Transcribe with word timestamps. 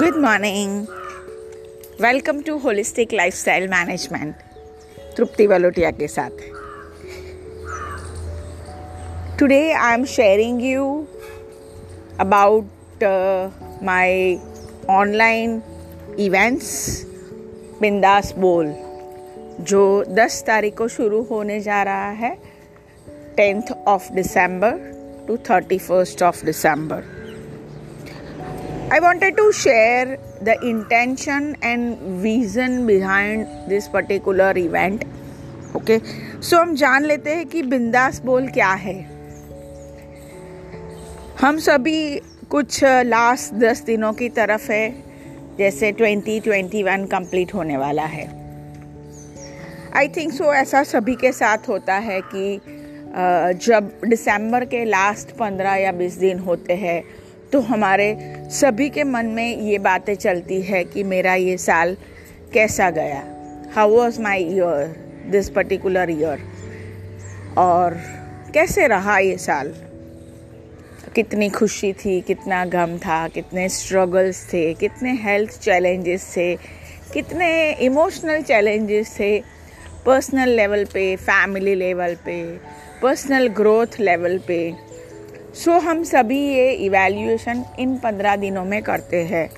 Good 0.00 0.16
morning. 0.16 0.86
Welcome 1.98 2.42
to 2.46 2.54
Holistic 2.64 3.12
Lifestyle 3.18 3.66
management 3.68 4.34
Tripti 5.16 5.46
Valotia 5.46 5.90
के 5.90 6.08
साथ। 6.08 6.42
Today 9.38 9.60
I 9.72 9.94
am 9.94 10.04
sharing 10.14 10.62
you 10.64 10.84
about 12.20 13.04
my 13.82 14.38
online 14.98 15.62
events 16.18 16.76
Bindaas 17.80 18.32
Bol, 18.38 18.74
जो 19.60 19.82
10 20.20 20.42
तारीख 20.46 20.76
को 20.78 20.88
शुरू 20.98 21.22
होने 21.30 21.60
जा 21.60 21.82
रहा 21.82 22.10
है, 22.22 22.36
tenth 23.36 23.72
of 23.88 24.12
December 24.12 24.78
to 25.28 25.36
thirty 25.50 25.78
first 25.78 26.22
of 26.22 26.44
December. 26.46 27.15
I 28.88 29.00
wanted 29.00 29.36
to 29.36 29.52
share 29.52 30.16
the 30.40 30.56
intention 30.64 31.56
and 31.60 31.98
vision 32.22 32.86
behind 32.86 33.48
this 33.68 33.88
particular 33.88 34.52
event. 34.56 35.02
Okay 35.76 35.96
okay? 35.96 36.06
So 36.40 36.56
so, 36.56 36.62
हम 36.62 36.74
जान 36.76 37.04
लेते 37.04 37.34
हैं 37.34 37.46
कि 37.46 37.62
बिंदास 37.62 38.20
बोल 38.24 38.46
क्या 38.48 38.70
है 38.84 38.94
हम 41.40 41.58
सभी 41.58 41.98
कुछ 42.50 42.82
लास्ट 42.84 43.54
दस 43.54 43.82
दिनों 43.86 44.12
की 44.12 44.28
तरफ़ 44.38 44.70
है 44.72 44.88
जैसे 45.58 45.92
2021 45.92 47.10
कंप्लीट 47.10 47.54
होने 47.54 47.76
वाला 47.76 48.04
है 48.14 48.28
आई 49.96 50.08
थिंक 50.16 50.32
सो 50.32 50.54
ऐसा 50.54 50.82
सभी 50.94 51.14
के 51.16 51.32
साथ 51.32 51.68
होता 51.68 51.98
है 52.08 52.20
कि 52.34 52.48
जब 53.66 53.92
दिसंबर 54.06 54.64
के 54.64 54.84
लास्ट 54.84 55.36
पंद्रह 55.36 55.74
या 55.74 55.92
बीस 55.92 56.18
दिन 56.18 56.38
होते 56.38 56.74
हैं 56.74 57.02
तो 57.52 57.60
हमारे 57.60 58.16
सभी 58.50 58.88
के 58.90 59.04
मन 59.04 59.26
में 59.26 59.56
ये 59.60 59.78
बातें 59.78 60.14
चलती 60.14 60.60
है 60.62 60.84
कि 60.84 61.02
मेरा 61.04 61.34
ये 61.34 61.56
साल 61.56 61.96
कैसा 62.52 62.90
गया? 62.90 63.22
How 63.74 63.90
was 63.90 64.20
my 64.20 64.44
year 64.44 64.94
this 65.30 65.50
particular 65.50 66.10
year 66.10 66.42
और 67.58 67.94
कैसे 68.54 68.86
रहा 68.86 69.18
ये 69.18 69.36
साल? 69.38 69.74
कितनी 71.14 71.48
खुशी 71.48 71.92
थी, 71.92 72.20
कितना 72.20 72.64
गम 72.64 72.98
था, 72.98 73.28
कितने 73.28 73.68
स्ट्रगल्स 73.68 74.52
थे, 74.52 74.74
कितने 74.74 75.12
हेल्थ 75.12 75.60
चैलेंजेस 75.60 76.32
थे, 76.36 76.56
कितने 77.12 77.72
इमोशनल 77.72 78.42
चैलेंजेस 78.42 79.16
थे 79.20 79.38
पर्सनल 80.06 80.48
लेवल 80.48 80.84
पे 80.84 81.16
फैमिली 81.16 81.74
लेवल 81.74 82.14
पे 82.14 82.42
पर्सनल 83.02 83.48
ग्रोथ 83.48 84.00
लेवल 84.00 84.38
पे। 84.38 84.85
सो 85.56 85.70
so, 85.70 85.82
हम 85.82 86.02
सभी 86.02 86.48
ये 86.48 86.72
इवैल्यूएशन 86.72 87.64
इन 87.78 87.98
पंद्रह 87.98 88.36
दिनों 88.36 88.64
में 88.64 88.82
करते 88.82 89.24
हैं। 89.24 89.50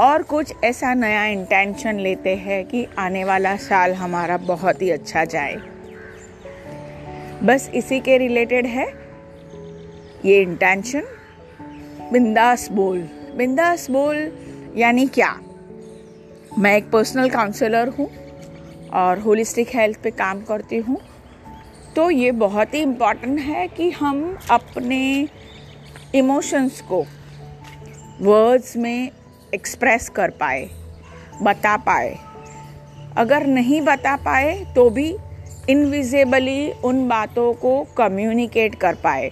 और 0.00 0.22
कुछ 0.22 0.52
ऐसा 0.64 0.94
नया 0.94 1.24
इंटेंशन 1.24 1.98
लेते 1.98 2.34
हैं 2.36 2.64
कि 2.66 2.86
आने 2.98 3.24
वाला 3.24 3.56
साल 3.56 3.94
हमारा 3.94 4.36
बहुत 4.36 4.82
ही 4.82 4.90
अच्छा 4.90 5.24
जाए। 5.24 5.56
बस 7.42 7.70
इसी 7.74 8.00
के 8.00 8.18
रिलेटेड 8.18 8.66
है। 8.66 8.86
ये 10.24 10.42
इंटेंशन 10.42 11.02
बिंदास 12.12 12.68
बोल। 12.72 13.08
बिंदास 13.36 13.90
बोल 13.90 14.32
यानी 14.76 15.06
क्या? 15.06 15.40
मैं 16.58 16.76
एक 16.76 16.90
पर्सनल 16.90 17.30
काउंसलर 17.30 17.88
हूँ 17.88 18.10
और 18.88 19.18
होलिस्टिक 19.18 19.68
हेल्थ 19.74 20.02
पे 20.02 20.10
काम 20.10 20.40
करती 20.40 20.76
हूँ। 20.76 21.00
तो 21.96 22.10
ये 22.10 22.30
बहुत 22.32 22.74
ही 22.74 22.80
इंपॉर्टेंट 22.80 23.38
है 23.40 23.66
कि 23.68 23.90
हम 23.90 24.38
अपने 24.50 25.28
इमोशंस 26.14 26.80
को 26.80 27.04
वर्ड्स 28.20 28.76
में 28.76 29.10
एक्सप्रेस 29.54 30.08
कर 30.08 30.30
पाए, 30.30 30.68
बता 31.42 31.76
पाए। 31.76 32.16
अगर 33.16 33.46
नहीं 33.46 33.80
बता 33.82 34.16
पाए 34.16 34.72
तो 34.74 34.88
भी 34.90 35.16
इनविजिबली 35.68 36.70
उन 36.84 37.08
बातों 37.08 37.52
को 37.54 37.82
कम्युनिकेट 37.96 38.74
कर 38.74 38.94
पाए। 38.94 39.30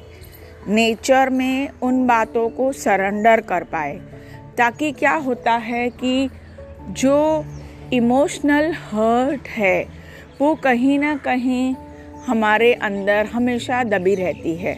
नेचर 0.68 1.30
में 1.30 1.68
उन 1.82 2.06
बातों 2.06 2.48
को 2.48 2.72
सरेंडर 2.72 3.40
कर 3.40 3.64
पाए। 3.64 4.00
ताकि 4.58 4.92
क्या 4.92 5.14
होता 5.14 5.52
है 5.52 5.88
कि 5.90 6.28
जो 6.90 7.44
इमोशनल 7.92 8.72
हर्ट 8.72 9.48
है, 9.48 9.86
वो 10.40 10.54
कहीं 10.54 10.98
ना 10.98 11.16
कहीं 11.16 11.74
हमारे 12.26 12.72
अंदर 12.74 13.26
हमेशा 13.26 13.82
दबी 13.84 14.14
रहती 14.14 14.54
है। 14.56 14.76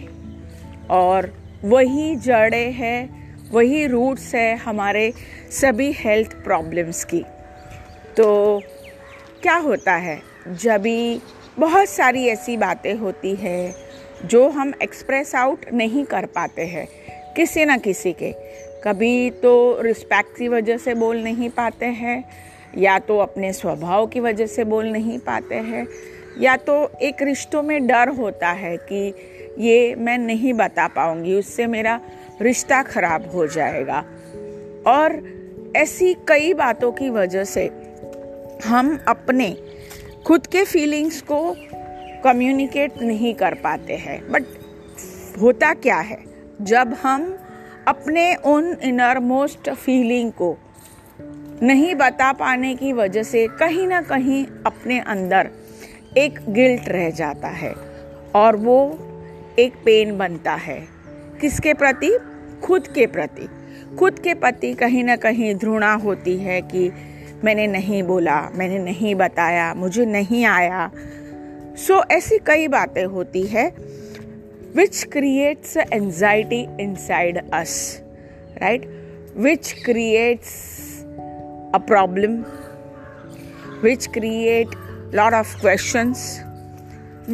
और 0.91 1.33
वही 1.65 2.15
जड़ें 2.17 2.73
है, 2.73 3.09
वही 3.53 3.87
रूट्स 3.87 4.35
है 4.35 4.57
हमारे 4.57 5.13
सभी 5.51 5.91
हेल्थ 5.93 6.35
प्रॉब्लम्स 6.45 7.05
की। 7.05 7.25
तो 8.17 8.61
क्या 9.43 9.57
होता 9.57 9.95
है, 9.97 10.21
जब 10.49 10.81
भी 10.81 11.21
बहुत 11.59 11.89
सारी 11.89 12.27
ऐसी 12.27 12.57
बातें 12.57 12.95
होती 12.95 13.35
है 13.35 13.75
जो 14.25 14.49
हम 14.49 14.73
एक्सप्रेस 14.83 15.35
आउट 15.35 15.65
नहीं 15.73 16.05
कर 16.05 16.27
पाते 16.27 16.63
हैं, 16.63 16.87
किसी 17.37 17.65
ना 17.65 17.77
किसी 17.77 18.13
के। 18.13 18.33
कभी 18.85 19.31
तो 19.31 19.81
रिस्पेक्ट 19.83 20.39
की 20.39 20.49
वजह 20.49 20.77
से 20.77 20.95
बोल 20.95 21.17
नहीं 21.17 21.49
पाते 21.51 21.87
हैं, 21.87 22.25
या 22.79 22.99
तो 22.99 23.19
अपने 23.19 23.53
स्वभाव 23.53 24.07
की 24.07 24.21
वजह 24.21 24.47
से 24.47 24.65
बोल 24.65 24.87
नहीं 24.87 25.19
पाते 25.19 25.55
हैं 25.55 25.87
या 26.41 26.57
तो 26.57 26.91
एक 27.03 27.23
रिश्तों 27.23 27.63
में 27.63 27.87
डर 27.87 28.09
होता 28.09 28.49
है 28.49 28.77
कि 28.77 29.15
ये 29.59 29.95
मैं 29.95 30.19
नहीं 30.19 30.53
बता 30.53 30.89
पाऊँगी, 30.89 31.35
उससे 31.35 31.67
मेरा 31.67 32.01
रिश्ता 32.43 32.83
खराब 32.83 33.31
हो 33.35 33.47
जाएगा। 33.47 34.05
और 34.87 35.39
ऐसी 35.77 36.15
कई 36.15 36.55
बातों 36.55 36.93
की 36.93 37.11
वजह 37.11 37.45
से 37.45 37.71
हम 38.65 38.99
अपने 39.09 39.57
खुद 40.27 40.47
के 40.47 40.65
फीलिंग्स 40.65 41.21
को 41.23 41.57
कम्युनिकेट 42.25 43.03
नहीं 43.03 43.35
कर 43.35 43.55
पाते 43.55 43.97
हैं। 43.97 44.33
बट 44.33 44.45
होता 45.41 45.75
क्या 45.75 45.97
है? 45.97 46.19
जब 46.63 46.97
हम 47.03 47.39
अपने 47.89 48.35
उन 48.35 48.77
इनर 48.83 49.19
मोस्ट 49.19 49.71
फीलिंग 49.71 50.33
को 50.33 50.57
नहीं 51.63 51.95
बता 51.95 52.33
पाने 52.33 52.75
की 52.75 52.93
वजह 52.93 53.23
से 53.23 53.47
कहीं 53.47 53.87
ना 53.87 54.03
कहीं 54.03 54.47
अपने 54.67 55.01
अंदर 55.01 55.51
एक 56.17 56.39
गिल्ट 56.49 56.89
रह 56.89 57.11
जाता 57.11 57.49
है 57.49 57.75
और 58.35 58.57
वो 58.57 58.99
एक 59.59 59.73
पेन 59.85 60.19
बनता 60.19 60.55
है। 60.55 60.89
किसके 61.41 61.75
प्रति? 61.75 62.19
खुद 62.63 62.87
के 62.87 63.07
प्रति। 63.07 63.49
खुद 63.99 64.19
के 64.19 64.35
प्रति 64.35 64.75
कहीं 64.75 65.05
ना 65.05 65.17
कहीं 65.17 65.55
ध्रुणा 65.55 65.95
होती 65.95 66.37
है 66.37 66.63
कि 66.63 66.93
मैंने 67.45 67.67
नहीं 67.67 68.03
बोला 68.03 68.51
मैंने 68.55 68.79
नहीं 68.79 69.15
बताया 69.15 69.75
मुझे 69.75 70.05
नहीं 70.05 70.45
आया। 70.45 70.91
सो 71.77 72.01
so, 72.01 72.11
ऐसी 72.11 72.39
कई 72.47 72.69
बातें 72.69 73.05
होती 73.05 73.43
है 73.43 73.73
which 74.77 75.05
creates 75.05 75.77
anxiety 75.77 76.69
inside 76.81 77.51
us 77.51 78.03
right 78.63 78.89
which 79.37 79.73
creates 79.85 80.79
a 81.75 81.79
problem 81.79 82.45
which 83.83 84.07
create 84.07 84.69
lot 85.09 85.33
of 85.33 85.47
questions 85.61 86.19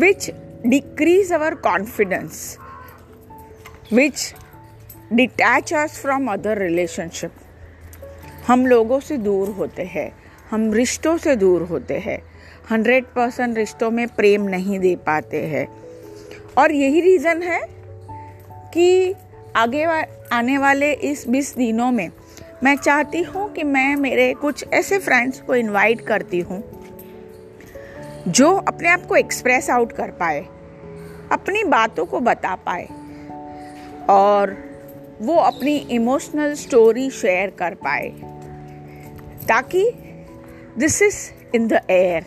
which 0.03 0.31
decrease 0.67 1.31
our 1.33 1.53
confidence 1.67 2.37
which 3.93 4.21
detach 5.15 5.73
us 5.73 5.93
from 6.05 6.29
other 6.29 6.57
relationship. 6.59 7.31
हम 8.47 8.67
लोगों 8.67 9.01
से 9.01 9.17
दूर 9.17 9.49
होते 9.49 9.83
हैं 9.83 10.11
हम 10.51 10.73
रिश्तों 10.73 11.19
से 11.19 11.37
दूर 11.37 11.63
होते 11.63 11.99
हैं 11.99 12.19
हंड्रेड 12.71 13.05
परसेंट 13.05 13.59
रिश्तों 13.59 13.91
में 13.91 14.09
प्रेम 14.09 14.43
नहीं 14.43 14.79
दे 14.79 14.97
पाते 14.97 15.47
हैं। 15.47 15.67
और 16.59 16.73
यही 16.73 17.01
रीज़न 17.01 17.43
है 17.43 17.61
कि 18.75 19.15
आगे 19.57 19.87
वा, 19.87 20.05
आने 20.33 20.59
वाले 20.59 20.93
इस 20.93 21.29
बीस 21.29 21.55
दिनों 21.57 21.93
में 21.93 22.11
मैं 22.63 22.77
चाहती 22.77 23.23
हूँ 23.23 23.53
कि 23.53 23.63
मैं 23.63 23.97
मेरे 23.97 24.35
कुछ 24.35 24.65
ऐसे 24.73 24.99
फ्रेंड्स 24.99 25.41
को 25.41 25.55
इनवाइट 25.55 26.01
करती 26.01 26.41
हूँ 26.41 26.74
जो 28.29 28.51
अपने 28.59 28.89
आप 28.89 29.07
को 29.07 29.17
एक्सप्रेस 29.17 29.71
आउट 29.71 29.93
कर 29.93 30.11
पाए, 30.11 30.41
अपनी 31.33 31.65
बातों 31.65 32.05
को 32.07 32.21
बता 32.21 32.55
पाए 32.67 32.89
और 34.11 34.57
वो 35.23 35.37
अपनी 35.37 35.77
इमोशनल 35.77 36.55
स्टोरी 36.55 37.11
शेयर 37.11 37.51
कर 37.51 37.75
पाए, 37.75 38.09
ताकि 39.49 39.91
this 40.79 41.01
is 41.03 41.19
in 41.55 41.69
the 41.69 41.81
air 41.91 42.25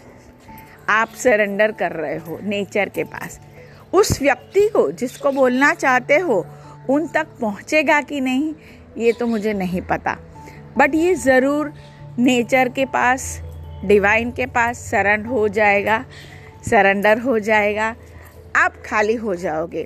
आप 0.89 1.09
सरेंडर 1.15 1.71
कर 1.71 1.91
रहे 1.91 2.17
हो 2.17 2.39
नेचर 2.43 2.89
के 2.89 3.03
पास। 3.03 3.39
उस 3.93 4.21
व्यक्ति 4.21 4.67
को 4.67 4.91
जिसको 4.91 5.31
बोलना 5.31 5.73
चाहते 5.73 6.17
हो, 6.17 6.45
उन 6.89 7.07
तक 7.07 7.27
पहुंचेगा 7.41 8.01
कि 8.01 8.21
नहीं, 8.21 8.53
ये 8.97 9.11
तो 9.11 9.27
मुझे 9.27 9.53
नहीं 9.53 9.81
पता। 9.81 10.17
बट 10.77 10.95
ये 10.95 11.15
ज़रूर 11.15 11.73
नेचर 12.19 12.69
के 12.69 12.85
पास 12.85 13.41
डिवाइन 13.85 14.31
के 14.31 14.45
पास 14.45 14.77
सरन 14.81 15.25
हो 15.25 15.47
जाएगा, 15.47 16.03
सरेंडर 16.69 17.19
हो 17.19 17.37
जाएगा, 17.39 17.95
आप 18.55 18.73
खाली 18.85 19.15
हो 19.15 19.35
जाओगे। 19.35 19.85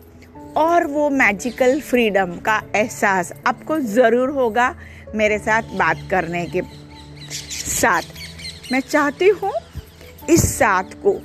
और 0.58 0.86
वो 0.88 1.10
मैजिकल 1.10 1.80
फ्रीडम 1.82 2.36
का 2.38 2.62
एहसास 2.76 3.32
आपको 3.48 3.80
ज़रूर 3.80 4.30
होगा 4.30 4.74
मेरे 5.16 5.38
साथ 5.40 5.76
बात 5.78 5.98
करने 6.12 6.46
के 6.46 6.62
साथ। 7.32 8.72
मैं 8.72 8.80
चाहती 8.80 9.28
हूँ 9.28 9.52
इस 10.30 10.44
साथ 10.58 10.94
को 11.04 11.20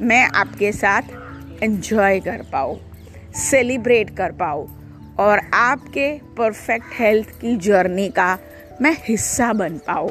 मैं 0.00 0.24
आपके 0.30 0.72
साथ 0.72 1.62
एंजॉय 1.62 2.20
कर 2.20 2.42
पाऊँ 2.52 2.78
सेलिब्रेट 3.40 4.16
कर 4.16 4.32
पाऊँ 4.32 4.66
और 5.20 5.40
आपके 5.54 6.10
परफेक्ट 6.38 6.86
हेल्थ 6.98 7.28
की 7.40 7.56
जर्नी 7.56 8.08
का 8.08 8.36
मैं 8.80 8.96
हिस्सा 9.04 9.52
बन 9.52 9.78
पाऊँ। 9.78 10.10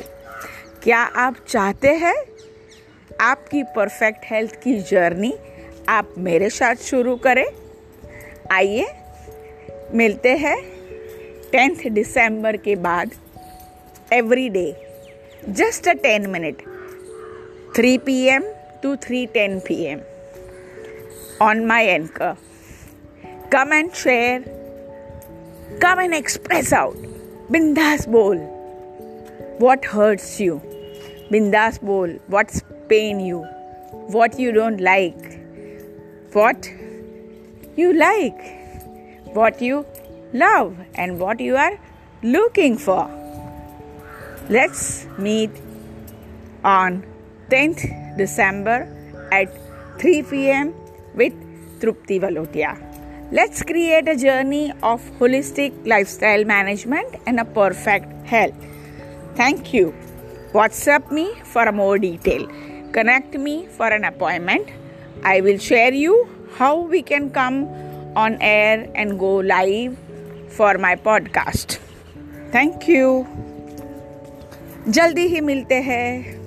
क्या 0.83 0.99
आप 0.99 1.35
चाहते 1.47 1.87
हैं? 1.87 2.15
आपकी 3.19 3.63
परफेक्ट 3.63 4.19
हेल्थ 4.25 4.55
की 4.63 4.73
जर्नी 4.81 5.31
आप 5.89 6.13
मेरे 6.17 6.49
साथ 6.49 6.75
शुरू 6.75 7.15
करें। 7.15 7.45
आइए, 8.51 8.85
मिलते 9.93 10.35
हैं 10.35 10.55
टेंथ 11.51 11.89
दिसंबर 11.91 12.57
के 12.57 12.75
बाद 12.75 13.11
every 14.13 14.47
day 14.49 14.65
just 15.49 15.87
a 15.87 15.93
ten 15.93 16.29
minute 16.29 16.61
three 17.75 17.97
P 17.97 18.21
M 18.27 18.43
to 18.83 18.95
three 18.95 19.25
ten 19.25 19.59
P 19.59 19.83
M 19.83 20.01
on 21.41 21.65
my 21.65 21.85
anchor 21.85 22.33
come 23.53 23.73
and 23.73 23.91
share 23.91 24.43
come 25.83 26.01
and 26.01 26.13
express 26.13 26.73
out 26.73 26.95
बिंदास 27.51 28.07
बोल, 28.07 28.39
what 29.59 29.83
hurts 29.85 30.29
you? 30.39 30.70
Bindas 31.31 31.79
bowl. 31.81 32.09
what's 32.27 32.61
pain 32.89 33.19
you? 33.19 33.43
What 34.15 34.37
you 34.37 34.51
don't 34.51 34.81
like? 34.81 35.39
What 36.33 36.69
you 37.77 37.93
like? 37.93 38.41
What 39.33 39.61
you 39.61 39.85
love 40.33 40.75
and 40.95 41.19
what 41.19 41.39
you 41.39 41.55
are 41.55 41.79
looking 42.21 42.77
for? 42.77 43.09
Let's 44.49 45.07
meet 45.17 45.51
on 46.65 47.03
10th 47.49 48.17
december 48.17 48.77
at 49.31 49.49
3 49.99 50.23
pm 50.23 50.73
with 51.15 51.33
trupti 51.79 52.19
valotia. 52.19 52.75
Let's 53.31 53.63
create 53.63 54.09
a 54.09 54.17
journey 54.17 54.73
of 54.83 55.01
holistic 55.17 55.71
lifestyle 55.87 56.43
management 56.43 57.15
and 57.25 57.39
a 57.39 57.45
perfect 57.45 58.27
health. 58.27 58.71
Thank 59.35 59.73
you. 59.73 59.93
WhatsApp 60.53 61.11
me 61.11 61.33
for 61.43 61.63
a 61.63 61.71
more 61.71 61.97
detail. 61.97 62.47
Connect 62.91 63.35
me 63.35 63.67
for 63.67 63.87
an 63.87 64.03
appointment. 64.03 64.67
I 65.23 65.39
will 65.41 65.57
share 65.57 65.93
you 65.93 66.27
how 66.57 66.79
we 66.79 67.01
can 67.01 67.29
come 67.31 67.69
on 68.15 68.37
air 68.41 68.89
and 68.95 69.17
go 69.17 69.35
live 69.35 69.97
for 70.49 70.77
my 70.77 70.95
podcast. 70.95 71.79
Thank 72.51 72.87
you. 72.87 73.25
जल्दी 74.87 75.27
ही 75.27 75.41
मिलते 75.41 75.75
हैं 75.81 76.40